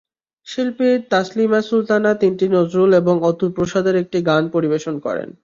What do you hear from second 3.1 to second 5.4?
অতুলপ্রসাদের একটি গান পরিবেশন করেন।